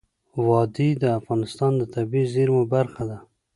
وادي 0.47 0.89
د 1.01 1.03
افغانستان 1.19 1.71
د 1.77 1.83
طبیعي 1.95 2.25
زیرمو 2.33 2.63
برخه 2.73 3.03
ده. 3.09 3.17